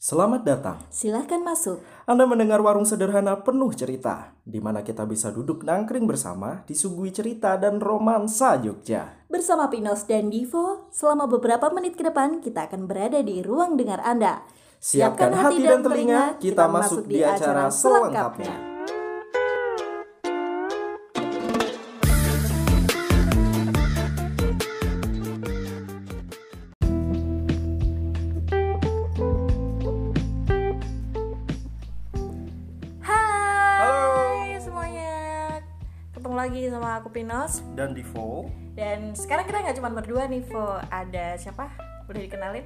[0.00, 0.80] Selamat datang.
[0.88, 1.84] Silahkan masuk.
[2.08, 7.60] Anda mendengar warung sederhana penuh cerita, di mana kita bisa duduk nangkring bersama, disuguhi cerita
[7.60, 9.28] dan romansa Jogja.
[9.28, 14.00] Bersama Pinos dan Divo, selama beberapa menit ke depan kita akan berada di ruang dengar
[14.00, 14.40] Anda.
[14.80, 18.56] Siapkan hati dan telinga, kita masuk di acara selengkapnya.
[18.56, 18.69] Hai
[37.20, 40.80] Pinos Dan Divo, dan sekarang kita nggak cuma berdua nih, Vo.
[40.88, 41.68] Ada siapa?
[42.08, 42.64] Boleh dikenalin?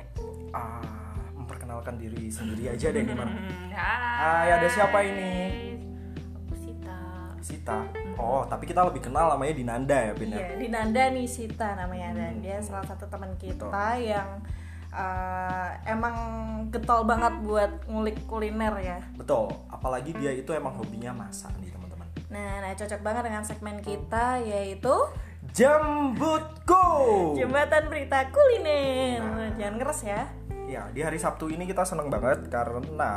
[0.54, 3.34] ah, memperkenalkan diri sendiri aja deh gimana?
[3.74, 4.46] Hai.
[4.46, 5.34] Hai, ada siapa ini?
[6.38, 6.98] Aku Sita.
[7.42, 7.82] Sita.
[8.14, 10.38] Oh, tapi kita lebih kenal namanya Dinanda ya, Bin ya?
[10.38, 14.38] Iya, Dinanda nih Sita namanya dan dia salah satu teman kita yang
[14.94, 16.14] eh, emang
[16.70, 19.02] getol banget buat ngulik kuliner ya.
[19.18, 21.83] Betul, apalagi dia itu emang hobinya masak nih teman-teman.
[22.34, 24.90] Nah, nah cocok banget dengan segmen kita yaitu
[25.54, 26.82] Jambutku.
[27.38, 29.54] jembatan berita kuliner.
[29.54, 30.26] Jangan ngeres ya.
[30.66, 33.12] Ya, di hari Sabtu ini kita seneng banget karena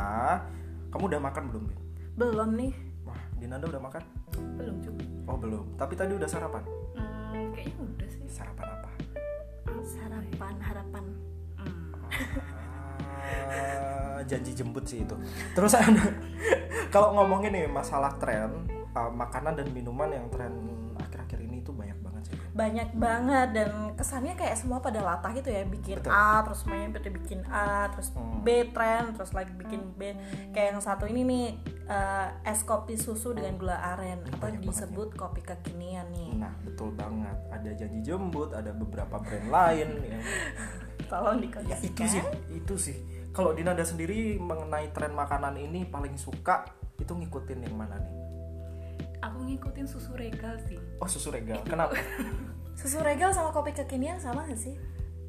[0.93, 1.79] kamu udah makan belum, Bin?
[2.13, 2.73] Belum nih.
[3.09, 4.03] Wah, Dinanda udah makan?
[4.37, 5.65] belum juga Oh, belum.
[5.81, 6.61] Tapi tadi udah sarapan.
[6.93, 8.89] hmm, kayaknya udah sih Sarapan apa?
[9.81, 11.03] Sarapan harapan.
[11.57, 11.85] hmm.
[13.49, 15.15] Ah, janji jemput sih itu.
[15.57, 16.05] Terus ada
[16.93, 20.49] kalau ngomongin nih masalah tren uh, makanan dan minuman yang tren
[20.97, 22.33] akhir-akhir ini itu banyak banget sih.
[22.57, 26.09] Banyak banget dan kesannya kayak semua pada latah gitu ya bikin Betul.
[26.09, 28.41] A terus semuanya pada bikin A terus Hmm.
[28.41, 30.17] B tren terus lagi bikin B
[30.49, 31.45] kayak yang satu ini nih
[31.85, 36.53] eh, es kopi susu dengan gula aren atau banyak banget disebut kopi kekinian nih Nah,
[36.65, 37.37] betul banget.
[37.53, 40.23] Ada janji jemput, ada beberapa brand lain yang
[41.05, 42.97] tolong ya dikondisikan itu sih, itu sih.
[43.31, 46.65] Kalau Dinanda sendiri mengenai tren makanan ini paling suka
[46.97, 48.26] itu ngikutin yang mana nih?
[49.19, 51.61] Aku ngikutin susu regal sih Oh, susu regal.
[51.63, 51.97] Kenapa?
[52.79, 54.77] susu regal sama kopi kekinian sama gak sih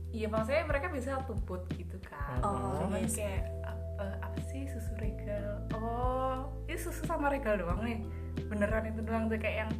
[0.08, 3.20] iya maksudnya mereka bisa tubut gitu kan Oh, cuman iya sih.
[3.20, 8.04] kayak apa, apa sih susu regal oh ini susu sama regal doang nih
[8.44, 9.72] beneran itu doang tuh kayak yang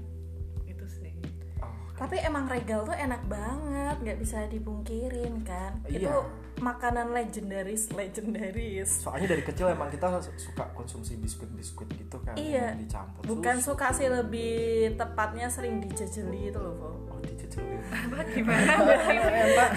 [0.67, 1.13] itu sih
[1.59, 5.75] Oh, Tapi emang regal tuh enak banget, nggak bisa dipungkirin kan.
[5.85, 6.07] Iya.
[6.07, 6.15] Itu
[6.59, 8.91] makanan legendaris, legendaris.
[9.01, 12.75] soalnya dari kecil emang kita suka konsumsi biskuit-biskuit gitu kan Iya.
[12.75, 13.73] yang dicampur Bukan susu.
[13.73, 14.53] suka sih lebih
[14.95, 16.75] tepatnya sering dijejeli itu loh.
[17.07, 17.79] Oh, dicecelin.
[18.05, 19.71] apa gimana Enak.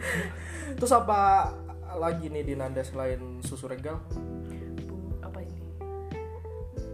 [0.78, 1.52] Terus apa
[1.94, 4.00] lagi nih Dinanda selain susu regal?
[4.82, 5.60] Bu, apa ini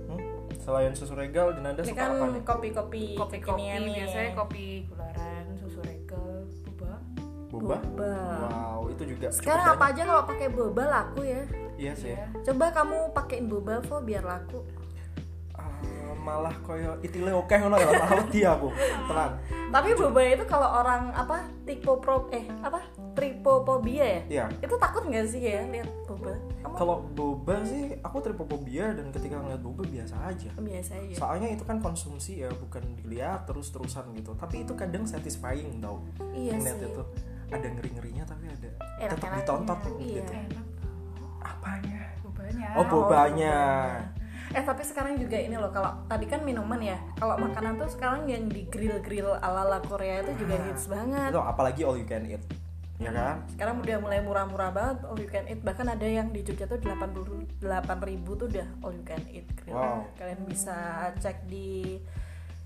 [0.05, 0.21] Hmm?
[0.57, 2.43] Selain susu regal, Dinanda Ini suka kan apa nih?
[2.43, 3.95] kopi-kopi kopi kopi kekinian nih.
[3.97, 5.07] biasanya kopi boba
[7.59, 7.77] Boba?
[7.83, 8.13] Boba.
[8.47, 11.43] Wow, itu juga cukup Sekarang apa aja kalau pakai boba laku ya?
[11.79, 12.15] Iya sih.
[12.15, 14.67] ya Coba kamu pakein boba Vo biar laku.
[15.55, 15.71] Ah,
[16.19, 18.69] malah koyo itile oke ngono ya, malah wedi aku.
[19.09, 19.33] Tenang.
[19.69, 22.83] Tapi boba itu kalau orang apa tipopro eh apa
[23.15, 24.21] tripofobia ya?
[24.27, 24.45] Iya.
[24.63, 26.35] Itu takut nggak sih ya lihat boba?
[26.63, 30.51] Kamu Kalau boba sih aku tripofobia dan ketika ngeliat boba biasa aja.
[30.59, 31.15] biasa aja.
[31.15, 34.35] Soalnya itu kan konsumsi ya, bukan dilihat terus-terusan gitu.
[34.35, 36.03] Tapi itu kadang satisfying tau.
[36.35, 36.75] Iya sih.
[36.75, 37.03] itu
[37.49, 39.39] ada ngeri-ngerinya tapi ada tetap Enak-enaknya.
[39.41, 40.15] ditonton Iya.
[40.21, 40.33] gitu.
[40.33, 40.67] enak
[41.39, 41.99] Apanya?
[42.21, 43.57] bobanya Oh, bobanya.
[44.49, 46.97] Eh tapi sekarang juga ini loh kalau tadi kan minuman ya.
[47.17, 51.31] Kalau makanan tuh sekarang yang di grill-grill ala-ala Korea itu juga hits banget.
[51.33, 52.41] Itu apalagi all you can eat.
[52.99, 53.45] Ya kan?
[53.53, 55.61] Sekarang udah mulai murah-murah banget all you can eat.
[55.61, 57.61] Bahkan ada yang di Jogja tuh 88
[58.09, 59.77] ribu tuh udah all you can eat grill.
[59.77, 60.09] Wow.
[60.17, 60.77] Kalian bisa
[61.21, 62.01] cek di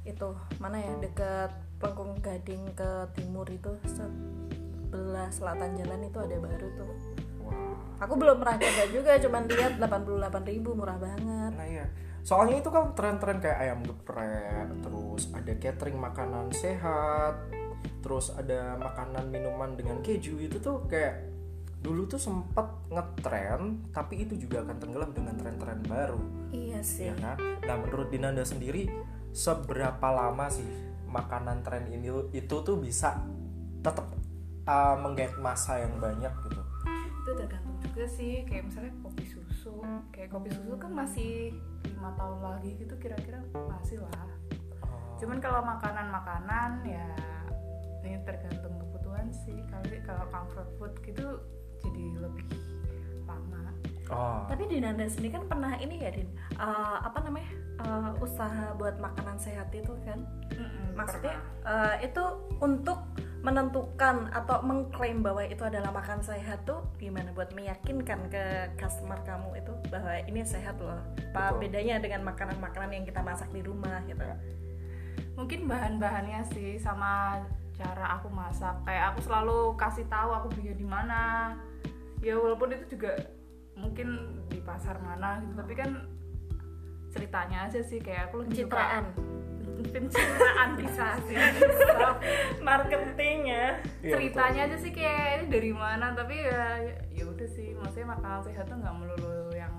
[0.03, 0.29] itu
[0.59, 3.71] mana ya deket Pelengkung Gading ke timur itu
[5.31, 6.93] sebelah selatan jalan itu ada baru tuh.
[8.03, 11.53] Aku belum pernah coba juga, cuman lihat 88 ribu murah banget.
[11.55, 11.87] Nah iya.
[12.27, 17.35] Soalnya itu kan tren-tren kayak ayam geprek, terus ada catering makanan sehat,
[18.03, 21.31] terus ada makanan minuman dengan keju itu tuh kayak
[21.83, 26.23] dulu tuh sempet ngetren, tapi itu juga akan tenggelam dengan tren-tren baru,
[26.55, 27.11] Iya sih.
[27.11, 27.39] ya kan?
[27.67, 28.87] Nah menurut Dinanda sendiri,
[29.35, 30.67] seberapa lama sih
[31.11, 33.19] makanan tren ini itu tuh bisa
[33.83, 34.07] tetap
[34.65, 36.63] uh, menggait masa yang banyak gitu?
[37.23, 39.79] itu tergantung juga sih kayak misalnya kopi susu
[40.11, 41.55] kayak kopi susu kan masih
[41.85, 43.39] lima tahun lagi gitu kira-kira
[43.69, 44.27] masih lah
[44.83, 45.15] Oh.
[45.17, 47.07] cuman kalau makanan-makanan ya
[48.03, 51.39] ini tergantung kebutuhan sih kalau kalau comfort food gitu
[51.79, 52.47] jadi lebih
[53.23, 53.71] lama
[54.11, 54.45] Oh.
[54.45, 57.49] Tapi di Nanda sendiri kan pernah ini ya Din, eh, apa namanya
[57.79, 60.21] eh, usaha buat makanan sehat itu kan?
[60.51, 61.97] Mm-mm, Maksudnya pernah.
[61.97, 62.25] eh, itu
[62.59, 62.99] untuk
[63.43, 67.35] menentukan atau mengklaim bahwa itu adalah makan sehat tuh gimana?
[67.35, 71.03] Buat meyakinkan ke customer kamu itu bahwa ini sehat loh.
[71.35, 71.67] Apa Betul.
[71.67, 74.23] bedanya dengan makanan-makanan yang kita masak di rumah gitu?
[74.23, 74.39] Ya.
[75.33, 77.41] mungkin bahan-bahannya sih sama
[77.73, 78.79] cara aku masak.
[78.85, 81.21] Kayak aku selalu kasih tahu aku belinya di mana.
[82.21, 83.17] Ya walaupun itu juga
[83.75, 85.91] mungkin di pasar mana gitu tapi kan
[87.11, 87.99] ceritanya aja sih.
[87.99, 89.03] Kayak aku lebih suka-
[89.91, 92.19] pencitraan bisa sih bisa.
[92.63, 93.67] marketing ya
[94.03, 96.81] ceritanya aja sih kayak ini dari mana tapi ya
[97.11, 99.75] ya udah sih maksudnya makanan sehat tuh nggak melulu yang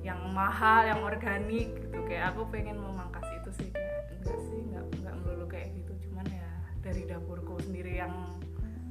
[0.00, 4.84] yang mahal yang organik gitu kayak aku pengen memangkas itu sih kayak enggak sih nggak
[5.04, 6.50] nggak melulu kayak gitu cuman ya
[6.80, 8.14] dari dapurku sendiri yang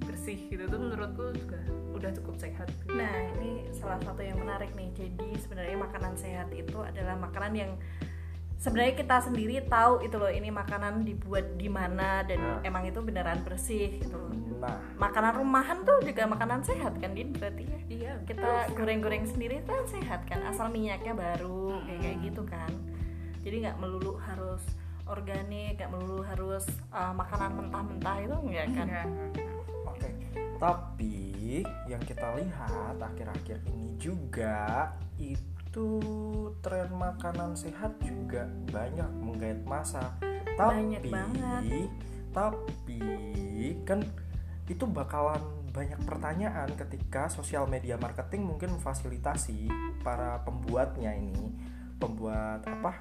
[0.05, 1.59] bersih gitu tuh menurutku juga
[1.93, 2.95] udah cukup sehat gitu.
[2.95, 4.89] Nah, ini salah satu yang menarik nih.
[4.95, 7.71] Jadi sebenarnya makanan sehat itu adalah makanan yang
[8.59, 12.59] sebenarnya kita sendiri tahu itu loh ini makanan dibuat di mana dan Nah.
[12.67, 14.35] emang itu beneran bersih gitu loh.
[14.59, 17.79] nah Makanan rumahan tuh juga makanan sehat kan Din berarti ya.
[17.87, 22.71] iya Kita goreng-goreng sendiri kan sehat kan asal minyaknya baru kayak kayak gitu kan.
[23.39, 24.59] Jadi nggak melulu harus
[25.07, 28.87] organik, nggak melulu harus uh, makanan mentah-mentah itu enggak kan.
[28.91, 29.07] Enggak.
[29.87, 30.09] Oke,
[30.59, 35.58] tapi yang kita lihat akhir-akhir ini juga itu
[36.59, 40.17] tren makanan sehat juga banyak menggait masa.
[40.57, 41.87] Tapi, Banyak banget.
[42.29, 43.01] tapi
[43.87, 44.03] kan
[44.69, 45.39] itu bakalan
[45.69, 49.69] banyak pertanyaan ketika sosial media marketing mungkin memfasilitasi
[50.03, 51.53] para pembuatnya ini,
[52.01, 52.99] pembuat apa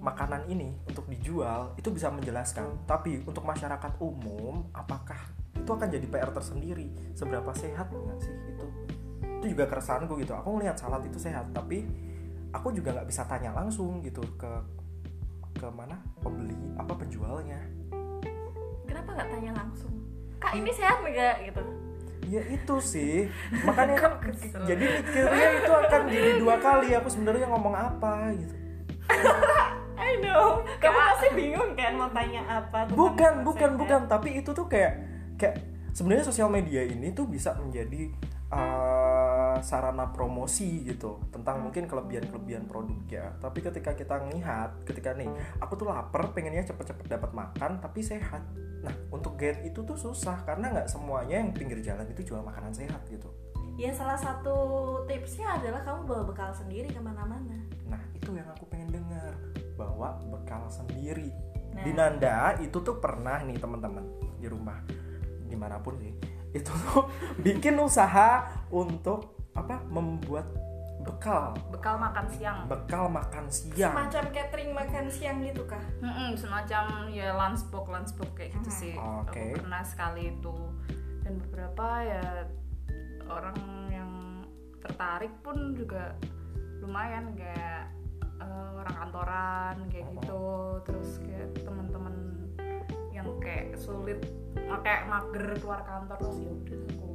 [0.00, 2.86] makanan ini untuk dijual itu bisa menjelaskan.
[2.88, 5.20] Tapi untuk masyarakat umum, apakah
[5.52, 6.88] itu akan jadi PR tersendiri?
[7.12, 8.66] Seberapa sehat nggak sih itu?
[9.40, 10.36] Itu juga keresahanku gitu.
[10.36, 11.88] Aku ngelihat salad itu sehat, tapi
[12.52, 14.52] aku juga nggak bisa tanya langsung gitu ke
[15.56, 17.58] ke mana pembeli apa penjualnya.
[18.84, 19.92] Kenapa nggak tanya langsung?
[20.36, 21.62] Kak ini sehat nggak gitu?
[22.30, 23.26] Ya itu sih,
[23.66, 24.12] makanya kan
[24.62, 26.94] jadi mikirnya itu akan jadi dua kali.
[26.94, 28.54] Aku sebenarnya ngomong apa gitu.
[30.00, 30.62] I know.
[30.78, 32.86] Kamu pasti bingung kan mau tanya apa?
[32.92, 33.80] bukan bukan sehat.
[33.80, 35.00] bukan tapi itu tuh kayak
[35.36, 35.58] kayak
[35.90, 38.10] sebenarnya sosial media ini tuh bisa menjadi
[38.54, 39.29] uh,
[39.62, 43.36] sarana promosi gitu tentang mungkin kelebihan-kelebihan produknya.
[43.40, 45.30] Tapi ketika kita ngelihat ketika nih
[45.60, 48.42] aku tuh lapar pengennya cepet-cepet dapat makan tapi sehat.
[48.80, 52.72] Nah untuk get itu tuh susah karena nggak semuanya yang pinggir jalan itu jual makanan
[52.72, 53.28] sehat gitu.
[53.80, 54.56] Ya salah satu
[55.08, 57.56] tipsnya adalah kamu bawa bekal sendiri ke mana-mana.
[57.88, 59.32] nah itu yang aku pengen dengar.
[59.80, 61.32] Bawa bekal sendiri.
[61.70, 61.86] Nah.
[61.86, 64.04] di Nanda itu tuh pernah nih teman-teman
[64.36, 64.84] di rumah.
[65.48, 66.12] Di mana pun sih.
[66.52, 67.08] Itu tuh
[67.46, 70.46] bikin usaha untuk apa membuat
[71.00, 71.56] bekal.
[71.72, 72.58] Bekal makan siang.
[72.68, 73.94] Bekal makan siang.
[73.96, 75.80] Semacam catering makan siang gitu kah?
[76.04, 78.94] Mm-mm, semacam ya lunchbox lunchbox kayak gitu sih.
[78.94, 79.56] Oke.
[79.56, 80.54] aku pernah sekali itu.
[81.24, 82.24] Dan beberapa ya
[83.30, 83.58] orang
[83.88, 84.10] yang
[84.80, 86.12] tertarik pun juga
[86.84, 87.88] lumayan kayak
[88.40, 90.12] eh, orang kantoran kayak Oh.
[90.20, 90.44] gitu.
[90.84, 92.14] Terus kayak teman-teman
[93.10, 94.20] yang kayak sulit
[94.80, 97.09] kayak mager keluar kantor terus ya udah aku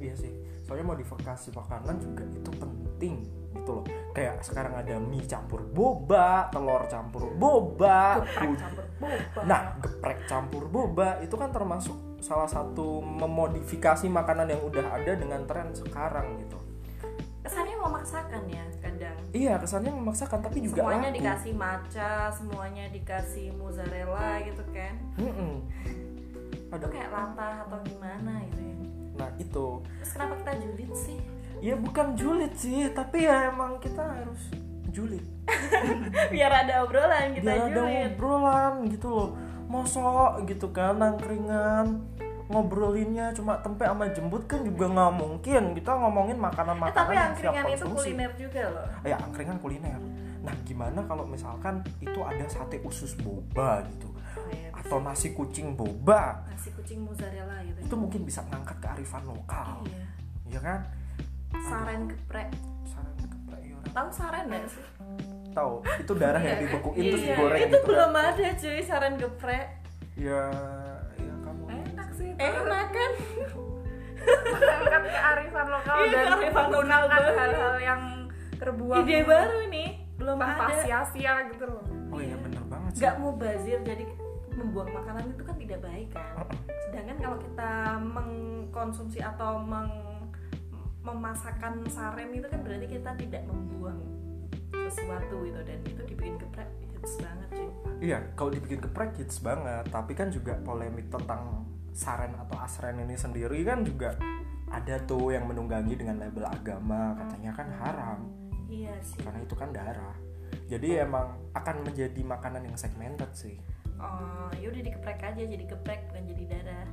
[0.00, 0.32] iya sih
[0.64, 3.14] soalnya modifikasi makanan juga itu penting
[3.54, 3.84] gitu loh
[4.16, 10.64] kayak sekarang ada mie campur boba telur campur boba geprek campur boba Nah, geprek campur
[10.68, 16.58] boba itu kan termasuk salah satu memodifikasi makanan yang udah ada dengan tren sekarang gitu.
[17.40, 19.16] Kesannya memaksakan ya kadang.
[19.32, 21.16] Iya, kesannya memaksakan tapi juga semuanya laku.
[21.16, 24.94] dikasih matcha, semuanya dikasih mozzarella gitu kan.
[25.16, 25.64] Mm-mm.
[26.70, 26.86] Itu Ada.
[26.92, 28.74] kayak latah atau gimana gitu ya.
[29.20, 29.66] Nah, itu.
[30.00, 31.18] Terus kenapa kita julid sih?
[31.60, 34.40] Ya bukan julid sih, tapi ya emang kita harus
[34.88, 35.22] julid.
[36.32, 38.10] Biar ada obrolan kita Biar ada julid.
[38.10, 39.30] obrolan gitu loh.
[39.68, 42.02] Mosok gitu kan nangkringan
[42.50, 47.30] ngobrolinnya cuma tempe sama jembut kan juga nggak mungkin kita ngomongin Eh, makanan-makanan tapi yang
[47.32, 47.94] siap angkringan itu konsumsi.
[48.10, 48.86] kuliner juga loh.
[49.06, 50.00] ya angkringan kuliner
[50.40, 55.72] nah gimana kalau misalkan itu ada sate usus boba gitu Oh, iya, atau nasi kucing
[55.72, 57.78] boba nasi kucing mozzarella gitu.
[57.80, 60.02] itu mungkin bisa ngangkat kearifan lokal Iya.
[60.48, 60.80] ya kan
[61.62, 62.50] Saren geprek.
[62.84, 64.84] saran geprek ya orang Tahu saren nggak sih?
[65.50, 69.14] tahu itu darah yang dibekuin terus Iya, digoreng itu gitu kan belum ada cuy saren
[69.16, 69.66] geprek.
[70.16, 70.42] ya
[71.16, 72.40] ya kamu enak sih itu.
[72.40, 73.12] Enak kan?
[74.20, 78.02] mengangkat kearifan lokal Iya, dan kearifan lokal menggunakan hal-hal yang
[78.52, 80.82] terbuang Ide baru nih, belum tanpa ada.
[80.82, 84.04] sia-sia gitu loh oh iya bener banget sih Gak mau bazir jadi
[84.60, 86.34] membuang makanan itu kan tidak baik kan.
[86.88, 90.28] Sedangkan kalau kita mengkonsumsi atau meng-
[91.00, 94.00] memasakkan saren itu kan berarti kita tidak membuang
[94.90, 97.68] sesuatu itu dan itu dibikin geprek hits banget cuy
[98.00, 99.84] Iya, kalau dibikin geprek hits banget.
[99.88, 101.64] Tapi kan juga polemik tentang
[101.96, 104.14] saren atau asren ini sendiri kan juga
[104.70, 108.18] ada tuh yang menunggangi dengan label agama katanya kan haram
[108.70, 110.14] iya sih karena itu kan darah.
[110.70, 113.58] Jadi emang akan menjadi makanan yang segmented sih.
[114.00, 116.88] Oh yaudah dikeprek aja jadi geprek bukan jadi darah.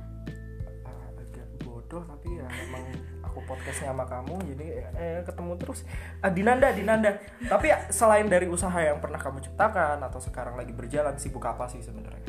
[0.84, 2.84] Ah, agak bodoh tapi ya emang
[3.24, 5.82] aku podcastnya sama kamu jadi eh, ketemu terus.
[6.20, 7.16] Ah, Dinanda Dinanda.
[7.42, 11.66] Tapi ya, selain dari usaha yang pernah kamu ciptakan atau sekarang lagi berjalan sibuk apa
[11.68, 12.28] sih sebenarnya?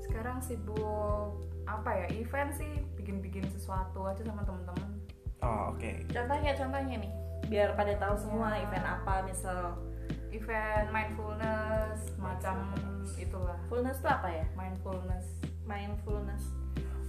[0.00, 4.90] Sekarang sibuk apa ya event sih bikin-bikin sesuatu aja sama temen-temen.
[5.40, 5.90] Oh oke.
[6.12, 7.12] Contohnya contohnya nih
[7.44, 8.64] biar pada tahu semua Ya.
[8.64, 9.76] event apa misal
[10.34, 12.74] event mindfulness macam
[13.14, 13.58] itulah.
[13.70, 14.44] Fullness itu apa ya?
[14.58, 15.26] Mindfulness.
[15.64, 16.42] Mindfulness.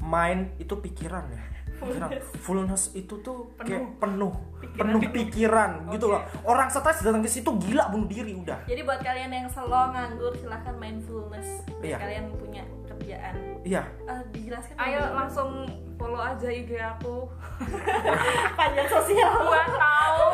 [0.05, 1.44] Mind itu pikiran ya?
[1.82, 2.10] Pikiran.
[2.46, 2.94] Fullness.
[2.94, 4.34] Itu tuh kayak penuh.
[4.62, 4.77] Pikiran.
[4.77, 6.22] penuh pikiran gitu loh.
[6.46, 8.70] Orang stres datang ke situ gila bunuh diri udah.
[8.70, 11.65] Jadi buat kalian yang slow nganggur silahkan mindfulness.
[11.82, 11.98] Iya.
[11.98, 13.36] kalian punya kerjaan.
[13.65, 13.82] Iya.
[14.05, 15.17] Eh, dijelaskan ayo dulu.
[15.17, 15.50] langsung
[15.98, 17.25] follow aja IG aku.
[18.60, 19.34] Panjang sosial.
[19.41, 20.25] Buat tahu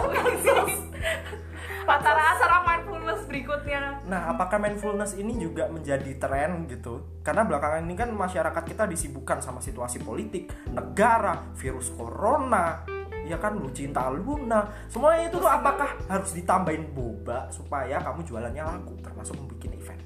[1.85, 7.21] acara-acara mindfulness berikutnya Nah, apakah mindfulness ini juga menjadi tren gitu?
[7.23, 12.83] Karena belakangan ini kan masyarakat kita disibukkan sama situasi politik, negara, virus corona,
[13.25, 14.67] ya kan lu cinta Luna.
[14.89, 20.01] Semuanya itu tuh apakah harus ditambahin boba supaya kamu jualannya laku termasuk membuat event.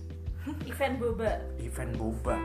[0.70, 2.38] event boba Event boba.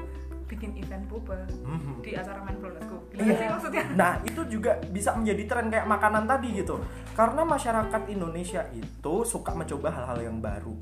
[0.51, 2.03] Bikin event boba Mhm.
[2.03, 2.97] di acara mindfulnessku.
[3.15, 6.83] Gimana sih maksudnya Nah, itu juga bisa menjadi tren kayak makanan tadi gitu.
[7.15, 10.75] Karena masyarakat Indonesia itu suka mencoba hal-hal yang baru.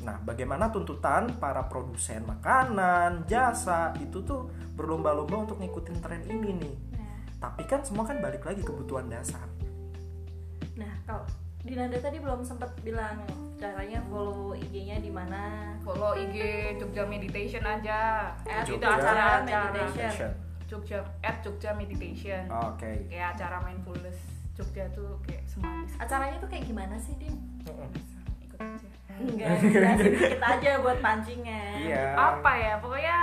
[0.00, 6.74] Nah, bagaimana tuntutan para produsen makanan, jasa itu tuh berlomba-lomba untuk ngikutin tren ini nih.
[6.94, 9.44] nah, Tapi kan semua kan balik lagi kebutuhan dasar.
[10.76, 11.24] nah kalau
[11.66, 15.74] Dinanda tadi belum sempat bilang caranya follow IG-nya di mana.
[15.82, 16.36] Follow IG
[16.78, 18.30] Jogja Meditation aja.
[18.40, 20.30] At itu acara-acara Meditation.
[20.66, 22.46] Jogja at Jogja Meditation.
[22.48, 23.06] Oke.
[23.06, 24.18] kayak acara mindfulness
[24.52, 27.34] Jogja tuh kayak semua bisa acaranya tuh kayak gimana sih Din?
[28.40, 28.88] ikut aja.
[29.16, 32.04] Enggak, jelasin dikit aja buat pancingnya Iya.
[32.14, 32.74] apa ya?
[32.78, 33.16] Pokoknya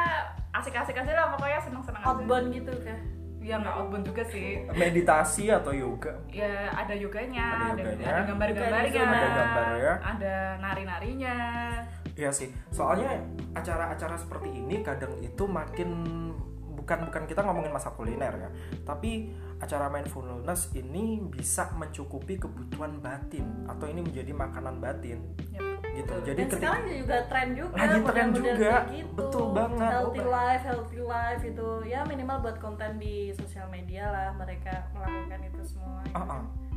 [0.52, 1.26] asik-asik aja lah.
[1.32, 2.08] Pokoknya seneng-seneng aja.
[2.10, 3.00] Outbound gitu kah?
[3.44, 6.16] Ya nggak outbound juga sih Meditasi atau yoga?
[6.32, 8.06] ya ada Ada yoganya ada, yoganya.
[8.08, 9.94] ada gambar-gambarnya Ada gambarnya.
[10.02, 11.36] ada nari-narinya
[12.14, 12.46] Iya sih.
[12.70, 13.10] Soalnya
[13.52, 15.90] acara-acara seperti ini kadang itu makin
[16.78, 18.50] bukan bukan kita ngomongin masa kuliner ya,
[18.84, 19.34] tapi
[19.64, 25.24] acara mindfulness ini bisa mencukupi kebutuhan batin atau ini menjadi makanan batin
[25.56, 25.80] Yap.
[25.96, 26.14] gitu.
[26.20, 28.74] Dan Jadi ketika sekarang juga tren juga Lagi tren juga.
[28.92, 29.14] gitu.
[29.16, 29.90] Betul banget.
[29.90, 35.40] Healthy life, healthy life itu ya minimal buat konten di sosial media lah mereka melakukan
[35.48, 36.04] itu semua.
[36.12, 36.20] Ah.
[36.20, 36.73] Iya sih, betul.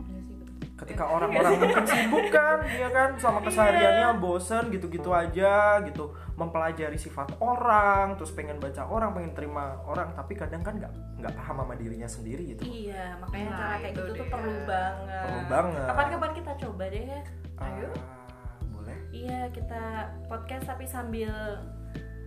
[0.76, 7.32] Ketika orang-orang mungkin sibuk kan, ya kan sama kesehariannya bosen gitu-gitu aja gitu, mempelajari sifat
[7.40, 11.74] orang, terus pengen baca orang, pengen terima orang, tapi kadang kan nggak nggak paham sama
[11.74, 12.62] dirinya sendiri gitu.
[12.62, 14.32] Iya, makanya Nah, cara kayak itu gitu tuh dia.
[14.36, 15.24] perlu banget.
[15.24, 15.86] Perlu banget.
[15.88, 17.20] Kapan-kapan kita coba deh ya.
[17.56, 17.88] Ayo.
[17.88, 18.98] Ah, boleh.
[19.10, 19.82] Iya, kita
[20.28, 21.32] podcast tapi sambil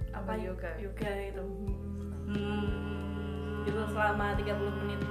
[0.10, 0.74] apa yoga.
[0.82, 1.46] Yoga itu.
[2.26, 2.34] Hmm.
[2.34, 3.62] Hmm.
[3.62, 5.00] Gitu selama 30 menit.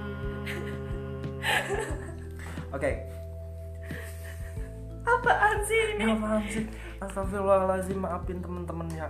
[2.69, 2.91] Oke,
[5.09, 6.05] Apaan sih ini?
[6.05, 6.65] apaan sih?
[7.01, 9.09] Astagfirullahaladzim, maafin temen-temen ya.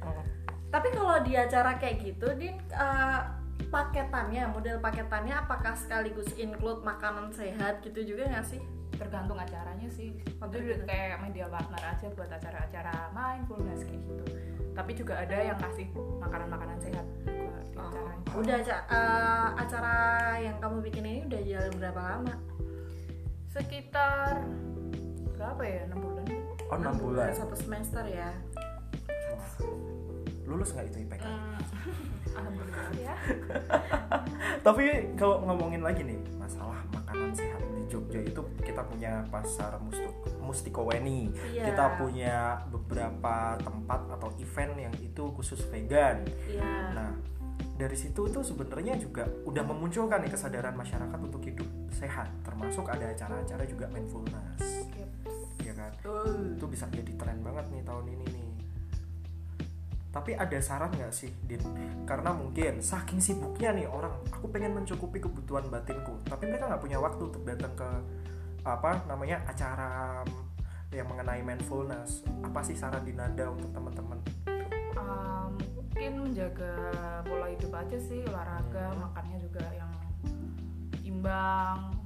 [0.00, 0.24] Hmm.
[0.72, 3.20] Tapi kalau di acara kayak gitu, Din eh,
[3.68, 8.62] paketannya, model paketannya apakah sekaligus include makanan sehat gitu juga nggak sih?
[8.94, 14.24] tergantung acaranya sih Oh, itu kayak media partner aja buat acara-acara mindfulness kayak gitu
[14.74, 15.86] tapi juga ada yang kasih
[16.18, 17.06] makanan-makanan sehat
[17.78, 19.94] acaranya Udah eh, acara
[20.42, 22.34] yang kamu bikin ini udah jalan berapa lama?
[23.54, 24.42] sekitar
[25.34, 26.26] berapa ya enam bulan
[26.64, 27.28] Oh, 6 bulan.
[27.30, 28.32] Satu semester ya.
[29.30, 29.48] Wah.
[30.48, 31.22] Lulus nggak itu IPK?
[31.22, 31.56] Hmm,
[32.34, 33.14] alhamdulillah ya
[34.66, 39.76] Tapi kalau ngomongin lagi nih masalah makanan sehat di Jogja itu kita punya pasar
[40.40, 41.72] Mustikoweni, Iya.
[41.72, 42.36] kita punya
[42.68, 46.24] beberapa tempat atau event yang itu khusus vegan.
[46.48, 46.92] Iya.
[46.92, 47.10] Nah
[47.74, 53.10] dari situ tuh sebenarnya juga udah memunculkan nih kesadaran masyarakat untuk hidup sehat, termasuk ada
[53.10, 54.83] acara-acara juga mindfulness,
[56.04, 56.60] Betul.
[56.60, 58.48] Itu bisa jadi tren banget nih tahun ini nih.
[60.12, 61.64] Tapi ada saran nggak sih, Din?
[62.04, 67.00] Karena mungkin saking sibuknya nih orang, aku pengen mencukupi kebutuhan batinku, tapi mereka nggak punya
[67.00, 67.88] waktu untuk datang ke
[68.68, 70.20] apa namanya acara
[70.92, 72.22] yang mengenai mindfulness.
[72.44, 74.20] Apa sih saran Dinanda untuk teman-teman?
[74.94, 76.74] Um, mungkin menjaga
[77.26, 79.10] pola hidup aja sih olahraga Hmm.
[79.10, 79.90] makannya juga yang
[81.02, 82.03] imbang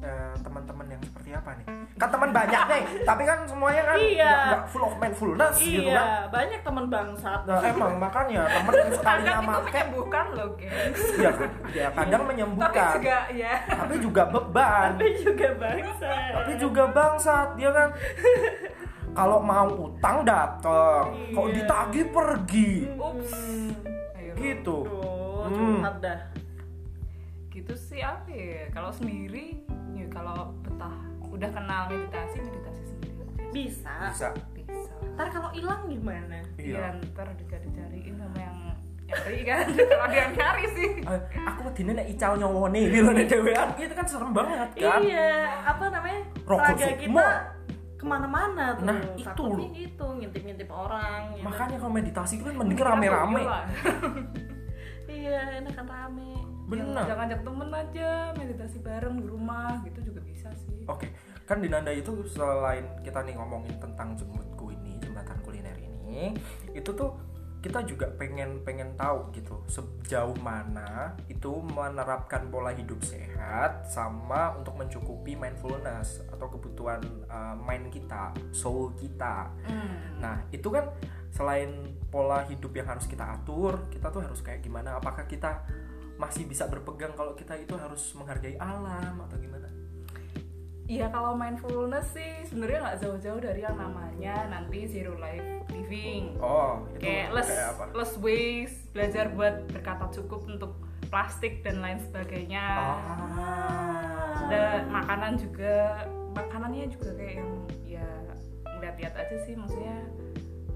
[0.00, 1.66] kayak gitu teman-teman Eh, teman-teman yang seperti apa nih?
[1.94, 4.16] Kan teman banyak nih tapi kan semuanya kan Iya.
[4.24, 5.92] nggak- nggak full of mindfulness gitu kan?
[5.92, 7.40] iya banyak teman bangsat.
[7.44, 11.02] Nah emang makanya temen yang sekalinya kadang itu make menyembuhkan loh gengs.
[11.14, 11.30] Ya,
[11.70, 12.90] ya kadang tapi menyembuhkan.
[12.96, 14.88] juga ya tapi juga beban.
[14.90, 16.30] Tapi juga bangsat.
[16.32, 17.88] Tapi juga bangsat dia kan?
[19.10, 21.54] Kalau mau utang datang kok Iya.
[21.56, 22.70] ditagih pergi?
[22.94, 23.32] Ups.
[24.16, 24.32] Ayo.
[24.34, 24.76] gitu.
[24.86, 25.82] Tuh, Hmm.
[26.00, 26.20] dah.
[27.50, 29.58] Gitu sih apa ya kalau sendiri
[30.10, 30.94] kalau betah
[31.30, 33.94] udah kenal meditasi meditasi sendiri aja bisa.
[34.10, 34.28] Bisa.
[34.52, 34.92] Bisa.
[35.16, 36.42] Ntar kalau hilang gimana?
[36.58, 36.94] Iya.
[36.94, 38.58] Iya ntar juga dicariin sama yang
[39.10, 39.66] nyari kan.
[39.90, 40.88] Kalau ada yang nyari sih.
[41.02, 43.68] Eh, aku wedine nek ical nyowone gitu nek dhewean.
[43.74, 45.00] Itu kan serem banget kan?
[45.02, 45.30] Iya
[45.66, 46.20] apa namanya?
[46.46, 47.26] Rokok kita
[48.00, 48.86] ke mana-mana tuh.
[48.88, 49.44] Nah, itu
[49.76, 51.44] gitu ngintip-ngintip orang gitu.
[51.44, 53.42] makanya kalau meditasi itu kan mending rame-rame.
[53.44, 53.60] Iya
[55.20, 56.29] iya enakan rame
[56.70, 61.14] bener jangan ajak temen aja meditasi bareng di rumah gitu juga bisa sih Oke,
[61.46, 66.34] kan di Nanda itu selain kita nih ngomongin tentang jembutku ini, jembatan kuliner ini,
[66.74, 67.14] itu tuh
[67.60, 74.80] kita juga pengen pengen tahu gitu sejauh mana itu menerapkan pola hidup sehat sama untuk
[74.80, 79.52] mencukupi mindfulness atau kebutuhan uh, mind kita, soul kita.
[79.68, 80.24] Hmm.
[80.24, 80.88] Nah, itu kan
[81.30, 84.96] selain pola hidup yang harus kita atur, kita tuh harus kayak gimana?
[84.96, 85.62] Apakah kita
[86.20, 89.68] masih bisa berpegang kalau kita itu harus menghargai alam atau gimana?
[90.84, 96.34] Iya kalau mindfulness sih sebenarnya nggak jauh-jauh dari yang namanya nanti zero life living.
[96.42, 97.84] Oh, itu Kayak less kayak apa?
[97.94, 100.72] less waste, belajar buat berkata cukup untuk
[101.06, 102.66] plastik dan lain sebagainya.
[102.66, 104.46] Ah.
[104.50, 107.50] Dan makanan juga makanannya juga kayak yang
[107.86, 108.06] ya
[108.66, 109.98] ngeliat-liat aja sih maksudnya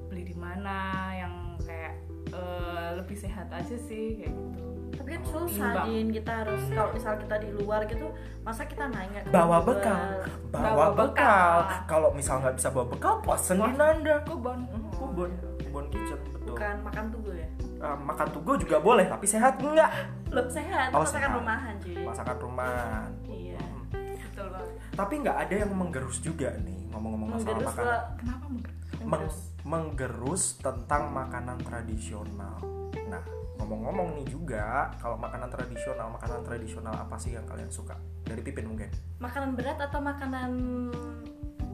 [0.06, 0.78] beli di mana
[1.10, 1.98] yang kayak
[2.30, 4.74] eh, lebih sehat aja sih kayak gitu.
[5.04, 5.87] Tapi kan susah Imbang.
[5.87, 8.08] Din kita harus kalau misal kita di luar gitu
[8.40, 10.00] masa kita nanya bawa bekal,
[10.49, 10.96] bawa, Bawa bekal.
[10.96, 11.56] bekal.
[11.84, 14.16] Kalau misal nggak bisa bawa bekal, pesen di Nanda.
[14.25, 14.64] Kubon.
[14.90, 15.28] Kubon,
[15.61, 16.40] kubon kitchen betul.
[16.50, 19.92] bukan makan tugu ya Eh, makan tugu juga boleh, tapi sehat enggak?
[20.25, 21.37] belum sehat Oh, masakan sehat.
[21.37, 23.08] rumahan cuy Masakan rumahan.
[23.26, 24.16] iya Hmm.
[24.16, 24.72] Betul banget.
[24.90, 27.85] Tapi nggak ada yang menggerus juga nih ngomong-ngomong masalah menggerus makanan.
[27.85, 29.05] ke Kenapa menggerus?
[29.05, 32.57] Meng- menggerus tentang makanan tradisional.
[33.05, 33.22] Nah,
[33.57, 34.64] ngomong-ngomong nih juga,
[34.97, 37.95] kalau makanan tradisional, makanan tradisional apa sih yang kalian suka?
[38.23, 38.90] Dari Pipin mungkin.
[39.17, 40.51] makanan berat atau makanan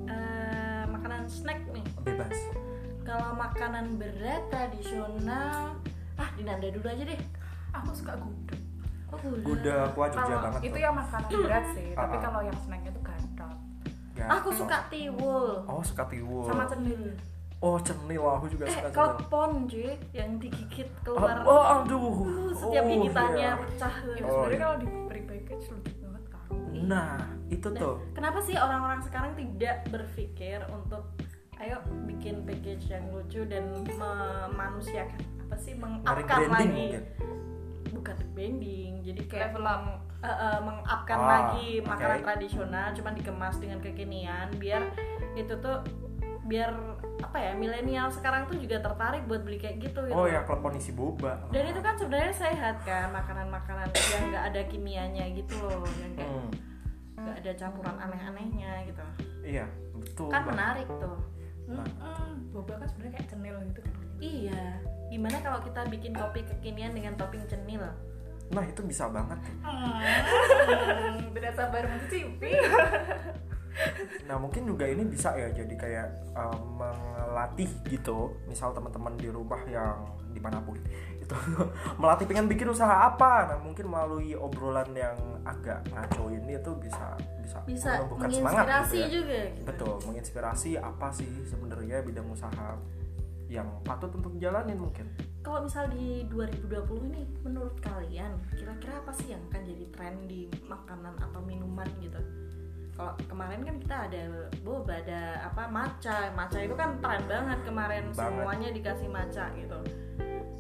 [0.06, 2.36] eh, makanan snack nih Bebas.
[3.02, 5.74] kalau makanan berat tradisional
[6.14, 7.20] ah di Nanda dulu aja deh
[7.72, 8.60] Aku suka gudeg.
[9.08, 10.60] oh Gudeg kuah Jogja Kalau banget.
[10.60, 10.80] itu tuh.
[10.80, 12.20] yang makanan berat sih, tapi Ah.
[12.20, 13.56] kalau yang snacknya tuh gandot
[14.12, 14.30] Gatot.
[14.32, 16.44] aku suka tiwul Oh, suka tiwul.
[16.44, 17.02] sama cenil.
[17.60, 19.28] Oh, cenil aku juga eh suka kalau cenil.
[19.28, 22.00] pon cuy yang digigit Oh, keluar oh, aduh.
[22.00, 23.60] Uh, setiap Oh, gigitannya iya.
[23.60, 24.62] pecah Itu Oh, sebenarnya iya.
[24.62, 26.42] kalau diberi package lucu banget kan.
[26.82, 27.12] Nah,
[27.46, 27.94] itu Nah, tuh.
[28.10, 31.04] kenapa sih orang-orang sekarang tidak berpikir untuk
[31.54, 37.02] ayo bikin package yang lucu dan memanusiakan apa sih mengupkan Nge-rebranding lagi mungkin.
[37.90, 39.82] bukan branding jadi kayak Level up.
[40.20, 44.88] eh, eh, mengupkan Ah, lagi makanan tradisional cuman dikemas dengan kekinian biar
[45.34, 45.84] itu tuh
[46.42, 46.72] biar
[47.20, 50.72] apa ya milenial sekarang tuh juga tertarik buat beli kayak gitu gitu Oh ya, klepon
[50.74, 51.36] isi boba.
[51.48, 56.30] dan itu kan sebenarnya sehat kan makanan-makanan yang nggak ada kimianya gitu loh yang kayak
[56.30, 56.48] Hmm,
[57.20, 59.04] nggak ada campuran aneh-anehnya gitu
[59.42, 60.28] iya, betul.
[60.28, 60.50] kan Bang.
[60.50, 61.18] menarik tuh
[61.68, 62.50] Nah, Mm-mm.
[62.50, 63.94] Boba kan sebenarnya kayak cenil gitu kan.
[64.18, 64.64] iya
[65.06, 67.84] gimana kalau kita bikin kopi kekinian dengan topping cenil
[68.50, 69.38] Nah, itu bisa banget.
[69.62, 70.02] Hmm,
[71.38, 72.58] tidak sabar mencicipi.
[74.26, 78.34] Nah, mungkin juga ini bisa ya jadi kayak um, melatih gitu.
[78.46, 80.78] Misal teman-teman di rumah yang di mana pun
[81.22, 81.34] itu
[81.98, 83.54] melatih pengen bikin usaha apa.
[83.54, 88.94] Nah, mungkin melalui obrolan yang agak ngaco ini itu bisa bisa, bisa menumbuhkan semangat menginspirasi
[88.94, 89.08] gitu ya.
[89.10, 89.66] juga gitu.
[89.66, 92.78] Betul, menginspirasi apa sih sebenarnya bidang usaha
[93.50, 95.10] yang patut untuk dijalanin mungkin.
[95.42, 100.46] kalau misal di 2020 ini menurut kalian kira-kira apa sih yang akan jadi tren di
[100.70, 102.20] makanan atau minuman gitu
[103.00, 104.22] kalau kemarin kan kita ada
[104.60, 108.20] boba ada apa matcha matcha itu kan tren banget kemarin Banget.
[108.20, 109.78] semuanya dikasih matcha gitu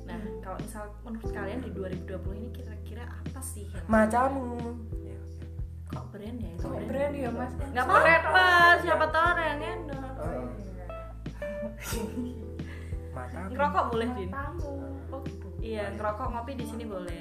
[0.08, 4.72] nah kalau misal menurut kalian di 2020 ini kira-kira apa sih yang Macamu.
[4.98, 5.20] Ya,
[5.86, 7.52] kok brand ya itu Oh, brand ya mas.
[7.52, 8.46] nggak apa-apa
[8.80, 10.48] siapa tahu ada yang endorse Oh,
[13.14, 13.48] Matamu.
[13.52, 14.72] ngerokok boleh din Tamu.
[15.10, 15.46] Oh gitu.
[15.60, 17.20] iya ngerokok ngopi di sini boleh